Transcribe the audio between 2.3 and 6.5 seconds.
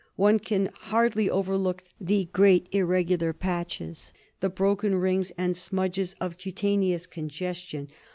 great irregular patches, the broken rings and smudges of